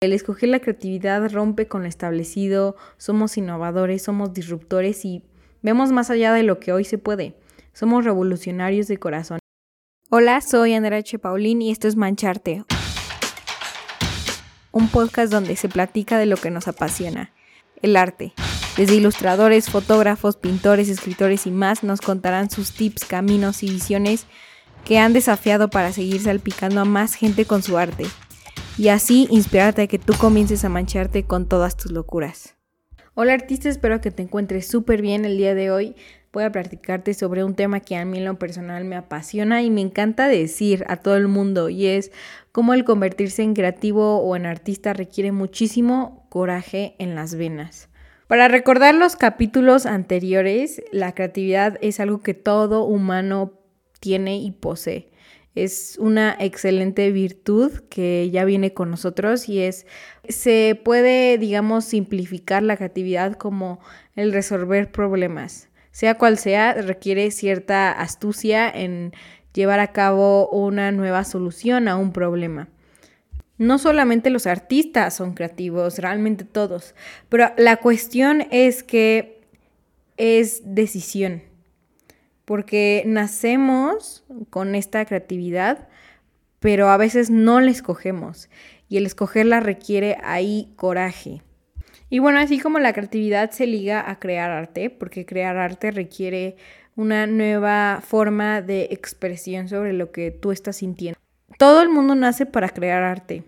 [0.00, 5.24] El escoger la creatividad rompe con lo establecido, somos innovadores, somos disruptores y
[5.60, 7.34] vemos más allá de lo que hoy se puede.
[7.72, 9.40] Somos revolucionarios de corazón.
[10.08, 11.18] Hola, soy Andrea H.
[11.18, 12.62] Paulín y esto es Mancharte,
[14.70, 17.32] un podcast donde se platica de lo que nos apasiona,
[17.82, 18.34] el arte.
[18.76, 24.26] Desde ilustradores, fotógrafos, pintores, escritores y más nos contarán sus tips, caminos y visiones
[24.84, 28.06] que han desafiado para seguir salpicando a más gente con su arte
[28.78, 32.54] y así inspirarte a que tú comiences a mancharte con todas tus locuras.
[33.14, 35.96] Hola artista, espero que te encuentres súper bien el día de hoy.
[36.32, 39.70] Voy a platicarte sobre un tema que a mí en lo personal me apasiona y
[39.70, 42.12] me encanta decir a todo el mundo y es
[42.52, 47.88] cómo el convertirse en creativo o en artista requiere muchísimo coraje en las venas.
[48.28, 53.54] Para recordar los capítulos anteriores, la creatividad es algo que todo humano
[53.98, 55.08] tiene y posee
[55.64, 59.86] es una excelente virtud que ya viene con nosotros y es,
[60.28, 63.80] se puede, digamos, simplificar la creatividad como
[64.16, 65.68] el resolver problemas.
[65.90, 69.12] Sea cual sea, requiere cierta astucia en
[69.52, 72.68] llevar a cabo una nueva solución a un problema.
[73.56, 76.94] No solamente los artistas son creativos, realmente todos,
[77.28, 79.40] pero la cuestión es que
[80.16, 81.47] es decisión
[82.48, 85.86] porque nacemos con esta creatividad,
[86.60, 88.48] pero a veces no la escogemos
[88.88, 91.42] y el escogerla requiere ahí coraje.
[92.08, 96.56] Y bueno, así como la creatividad se liga a crear arte, porque crear arte requiere
[96.96, 101.20] una nueva forma de expresión sobre lo que tú estás sintiendo.
[101.58, 103.44] Todo el mundo nace para crear arte,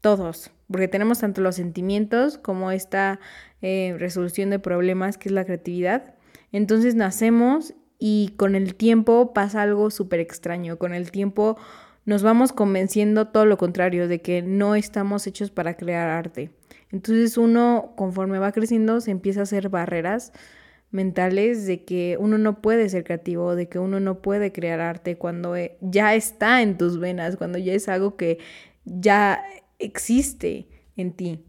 [0.00, 3.20] todos, porque tenemos tanto los sentimientos como esta
[3.62, 6.16] eh, resolución de problemas que es la creatividad.
[6.50, 10.78] Entonces nacemos y con el tiempo pasa algo súper extraño.
[10.78, 11.56] Con el tiempo
[12.04, 16.50] nos vamos convenciendo todo lo contrario, de que no estamos hechos para crear arte.
[16.90, 20.32] Entonces uno, conforme va creciendo, se empieza a hacer barreras
[20.90, 25.18] mentales de que uno no puede ser creativo, de que uno no puede crear arte
[25.18, 28.38] cuando eh, ya está en tus venas, cuando ya es algo que
[28.84, 29.44] ya
[29.78, 31.44] existe en ti.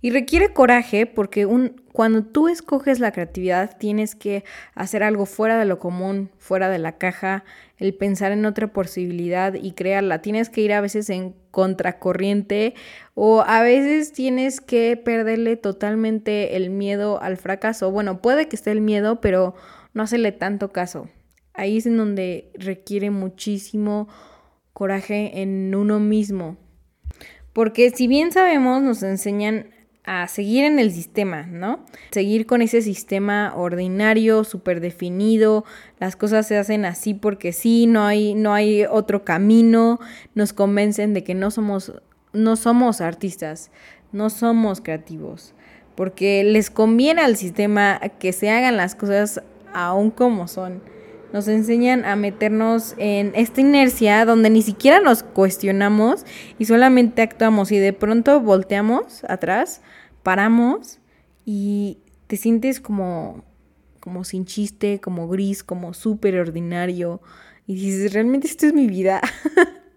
[0.00, 4.44] Y requiere coraje porque un, cuando tú escoges la creatividad tienes que
[4.74, 7.44] hacer algo fuera de lo común, fuera de la caja,
[7.78, 10.22] el pensar en otra posibilidad y crearla.
[10.22, 12.74] Tienes que ir a veces en contracorriente
[13.14, 17.90] o a veces tienes que perderle totalmente el miedo al fracaso.
[17.90, 19.56] Bueno, puede que esté el miedo, pero
[19.94, 21.08] no hacerle tanto caso.
[21.54, 24.06] Ahí es en donde requiere muchísimo
[24.72, 26.56] coraje en uno mismo.
[27.52, 29.70] Porque si bien sabemos, nos enseñan
[30.10, 31.80] a seguir en el sistema, ¿no?
[32.12, 35.66] Seguir con ese sistema ordinario, súper definido,
[36.00, 40.00] las cosas se hacen así porque sí, no hay, no hay otro camino,
[40.34, 41.92] nos convencen de que no somos,
[42.32, 43.70] no somos artistas,
[44.10, 45.52] no somos creativos,
[45.94, 49.42] porque les conviene al sistema que se hagan las cosas
[49.74, 50.80] aún como son.
[51.32, 56.24] Nos enseñan a meternos en esta inercia donde ni siquiera nos cuestionamos
[56.58, 59.82] y solamente actuamos y de pronto volteamos atrás
[60.22, 61.00] paramos
[61.44, 63.44] y te sientes como,
[64.00, 67.22] como sin chiste, como gris, como súper ordinario.
[67.66, 69.20] Y dices, realmente esto es mi vida.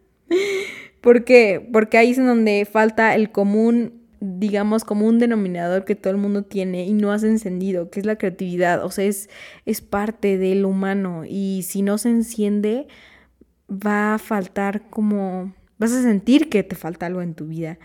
[1.01, 1.67] ¿Por qué?
[1.73, 6.43] Porque ahí es donde falta el común, digamos, como un denominador que todo el mundo
[6.43, 8.85] tiene y no has encendido, que es la creatividad.
[8.85, 9.29] O sea, es,
[9.65, 11.23] es parte del humano.
[11.27, 12.87] Y si no se enciende,
[13.69, 15.53] va a faltar como...
[15.79, 17.79] Vas a sentir que te falta algo en tu vida.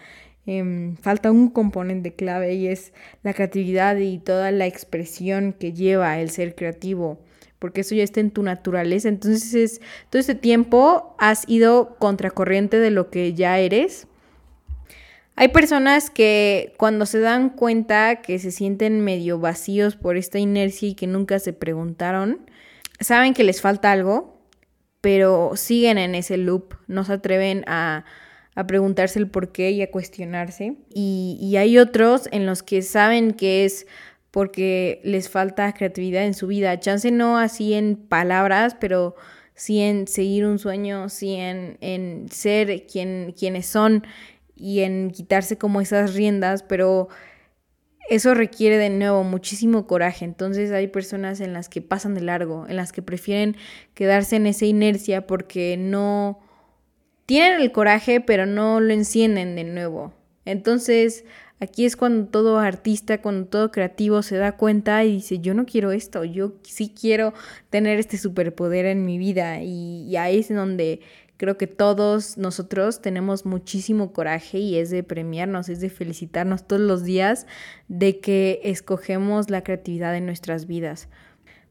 [0.45, 2.93] Em, falta un componente clave y es
[3.25, 7.19] la creatividad y toda la expresión que lleva el ser creativo,
[7.59, 9.09] porque eso ya está en tu naturaleza.
[9.09, 9.81] Entonces,
[10.11, 14.07] todo este tiempo has ido contracorriente de lo que ya eres.
[15.37, 20.89] Hay personas que cuando se dan cuenta que se sienten medio vacíos por esta inercia
[20.89, 22.51] y que nunca se preguntaron,
[22.99, 24.41] saben que les falta algo,
[25.01, 28.05] pero siguen en ese loop, no se atreven a
[28.57, 30.77] a preguntarse el por qué y a cuestionarse.
[30.93, 33.87] Y, hay otros en los que saben que es
[34.31, 36.81] porque les falta creatividad en su vida.
[36.81, 39.15] Chance no así en palabras, pero
[39.55, 44.07] sí en seguir un sueño, sí en, en ser quien, quienes son
[44.57, 47.09] y en quitarse como esas riendas, pero
[48.09, 50.25] eso requiere de nuevo muchísimo coraje.
[50.25, 53.57] Entonces hay personas en las que pasan de largo, en las que prefieren
[53.95, 56.41] quedarse en esa inercia porque no
[57.27, 60.15] tienen el coraje, pero no lo encienden de nuevo.
[60.45, 61.25] Entonces,
[61.61, 65.67] aquí es cuando todo artista, cuando todo creativo se da cuenta y dice, yo no
[65.67, 67.35] quiero esto, yo sí quiero
[67.69, 69.63] tener este superpoder en mi vida.
[69.63, 71.01] Y, ahí es donde
[71.37, 76.81] Creo que todos nosotros tenemos muchísimo coraje y es de premiarnos, es de felicitarnos todos
[76.81, 77.47] los días
[77.89, 81.09] de que escogemos la creatividad en nuestras vidas.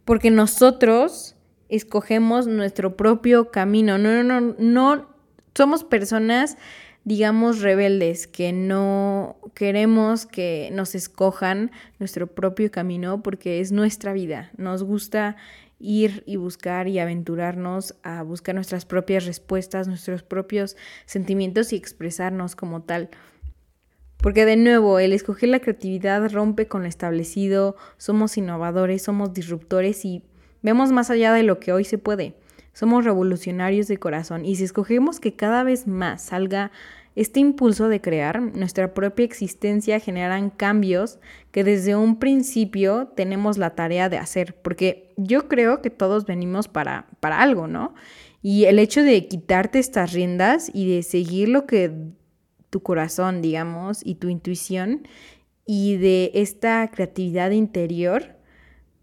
[0.06, 1.36] Porque nosotros
[1.70, 3.98] escogemos nuestro propio camino.
[3.98, 5.10] No, no, no, no
[5.56, 6.58] somos personas,
[7.04, 14.52] digamos, rebeldes, que no queremos que nos escojan nuestro propio camino porque es nuestra vida.
[14.58, 15.38] Nos gusta
[15.80, 22.56] ir y buscar y aventurarnos a buscar nuestras propias respuestas, nuestros propios sentimientos y expresarnos
[22.56, 23.10] como tal.
[24.18, 30.04] Porque de nuevo, el escoger la creatividad rompe con lo establecido, somos innovadores, somos disruptores
[30.06, 30.24] y
[30.62, 32.36] vemos más allá de lo que hoy se puede.
[32.74, 36.72] Somos revolucionarios de corazón y si escogemos que cada vez más salga
[37.16, 41.20] este impulso de crear, nuestra propia existencia generarán cambios
[41.52, 46.68] que desde un principio tenemos la tarea de hacer, porque yo creo que todos venimos
[46.68, 47.94] para, para algo, ¿no?
[48.42, 51.92] Y el hecho de quitarte estas riendas y de seguir lo que
[52.70, 55.08] tu corazón, digamos, y tu intuición
[55.66, 58.36] y de esta creatividad interior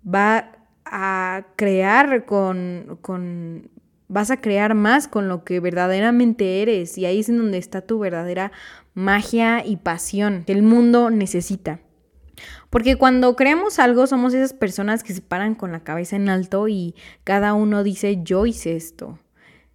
[0.06, 0.52] va
[0.84, 3.70] a crear con, con
[4.12, 7.80] vas a crear más con lo que verdaderamente eres y ahí es en donde está
[7.80, 8.52] tu verdadera
[8.94, 11.80] magia y pasión que el mundo necesita.
[12.68, 16.68] Porque cuando creamos algo somos esas personas que se paran con la cabeza en alto
[16.68, 16.94] y
[17.24, 19.18] cada uno dice yo hice esto.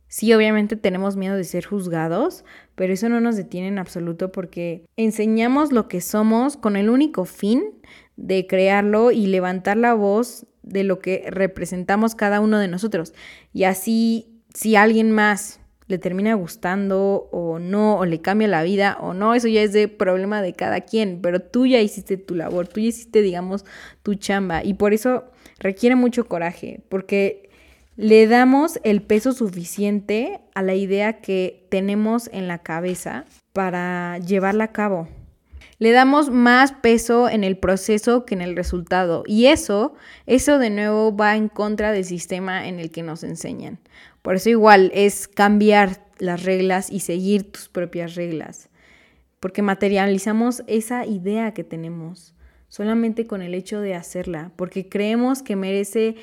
[0.07, 2.45] Sí, obviamente tenemos miedo de ser juzgados,
[2.75, 7.25] pero eso no nos detiene en absoluto porque enseñamos lo que somos con el único
[7.25, 7.73] fin
[8.15, 13.13] de crearlo y levantar la voz de lo que representamos cada uno de nosotros.
[13.53, 18.97] Y así, si alguien más le termina gustando o no, o le cambia la vida
[18.99, 22.35] o no, eso ya es de problema de cada quien, pero tú ya hiciste tu
[22.35, 23.65] labor, tú ya hiciste, digamos,
[24.03, 25.23] tu chamba y por eso
[25.59, 27.49] requiere mucho coraje, porque
[27.95, 34.65] le damos el peso suficiente a la idea que tenemos en la cabeza para llevarla
[34.65, 35.07] a cabo.
[35.79, 39.23] Le damos más peso en el proceso que en el resultado.
[39.27, 39.93] Y eso,
[40.25, 43.79] eso de nuevo va en contra del sistema en el que nos enseñan.
[44.23, 48.69] Por eso igual es cambiar las reglas y seguir tus propias reglas.
[49.39, 52.33] Porque materializamos esa idea que tenemos
[52.69, 54.51] solamente con el hecho de hacerla.
[54.55, 56.15] Porque creemos que merece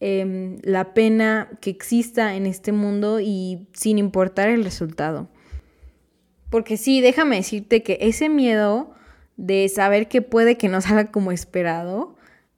[0.00, 5.28] em, la pena que exista en este mundo y sin importar el resultado.
[6.50, 8.94] Porque sí, déjame decirte que ese miedo
[9.36, 12.16] de saber que puede que no salga como esperado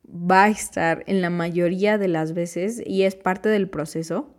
[0.08, 4.34] va a estar en la mayoría de las veces y es parte del proceso.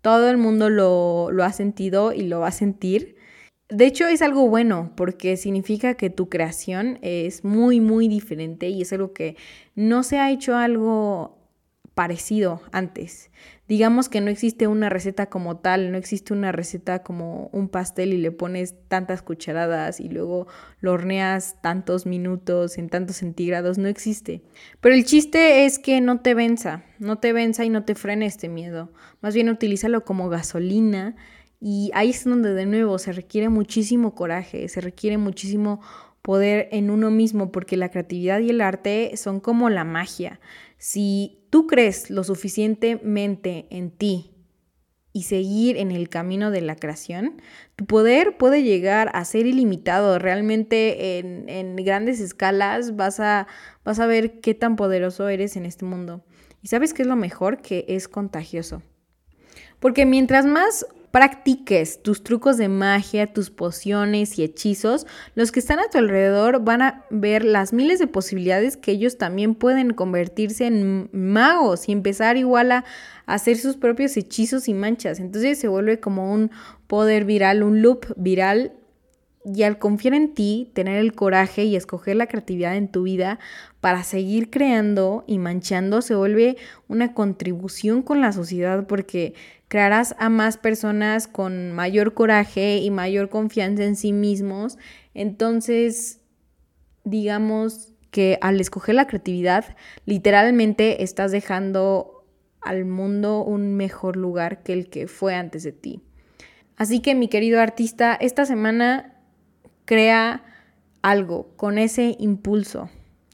[0.00, 3.16] Todo el mundo lo, lo ha sentido y lo va a sentir.
[3.68, 8.82] De hecho, es algo bueno porque significa que tu creación es muy, muy diferente y
[8.82, 9.36] es algo que
[9.74, 11.35] no se ha hecho algo
[11.96, 13.30] parecido antes.
[13.68, 18.12] Digamos que no existe una receta como tal, no existe una receta como un pastel
[18.12, 20.46] y le pones tantas cucharadas y luego
[20.80, 24.42] lo horneas tantos minutos en tantos centígrados, no existe.
[24.82, 28.26] Pero el chiste es que no te venza, no te venza y no te frene
[28.26, 28.92] este miedo.
[29.22, 31.16] Más bien utilízalo como gasolina
[31.62, 35.80] y ahí es donde de nuevo se requiere muchísimo coraje, se requiere muchísimo
[36.26, 40.40] poder en uno mismo, porque la creatividad y el arte son como la magia.
[40.78, 44.32] Si tú crees lo suficientemente en ti
[45.12, 47.40] y seguir en el camino de la creación,
[47.74, 50.18] tu poder puede llegar a ser ilimitado.
[50.18, 53.46] Realmente en, en grandes escalas vas a,
[53.84, 56.24] vas a ver qué tan poderoso eres en este mundo.
[56.62, 58.82] Y sabes qué es lo mejor, que es contagioso.
[59.80, 65.78] Porque mientras más practiques tus trucos de magia, tus pociones y hechizos, los que están
[65.78, 70.66] a tu alrededor van a ver las miles de posibilidades que ellos también pueden convertirse
[70.66, 72.84] en magos y empezar igual a
[73.24, 75.18] hacer sus propios hechizos y manchas.
[75.18, 76.50] Entonces se vuelve como un
[76.86, 78.74] poder viral, un loop viral
[79.54, 83.38] y al confiar en ti, tener el coraje y escoger la creatividad en tu vida
[83.80, 86.56] para seguir creando y manchando se vuelve
[86.88, 89.34] una contribución con la sociedad porque
[89.68, 94.78] crearás a más personas con mayor coraje y mayor confianza en sí mismos.
[95.14, 96.20] Entonces,
[97.04, 102.24] digamos que al escoger la creatividad, literalmente estás dejando
[102.60, 106.02] al mundo un mejor lugar que el que fue antes de ti.
[106.76, 109.14] Así que mi querido artista, esta semana
[109.84, 110.44] crea
[111.02, 112.90] algo con ese impulso.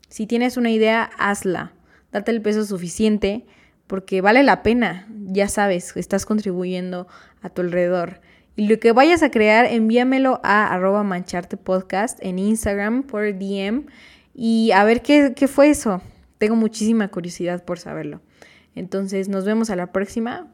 [0.08, 1.72] Si tienes una idea, hazla.
[2.12, 3.46] Date el peso suficiente
[3.92, 7.08] porque vale la pena, ya sabes, estás contribuyendo
[7.42, 8.22] a tu alrededor.
[8.56, 13.84] Y lo que vayas a crear, envíamelo a arroba mancharte podcast en Instagram por DM
[14.34, 16.00] y a ver qué fue eso.
[16.38, 18.22] Tengo muchísima curiosidad por saberlo.
[18.75, 20.50] Entonces nos vemos a la próxima.